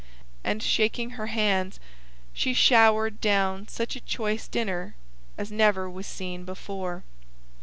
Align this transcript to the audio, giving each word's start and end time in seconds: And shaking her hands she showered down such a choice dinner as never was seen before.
And 0.43 0.63
shaking 0.63 1.11
her 1.11 1.27
hands 1.27 1.79
she 2.33 2.55
showered 2.55 3.21
down 3.21 3.67
such 3.67 3.95
a 3.95 3.99
choice 3.99 4.47
dinner 4.47 4.95
as 5.37 5.51
never 5.51 5.87
was 5.87 6.07
seen 6.07 6.43
before. 6.43 7.03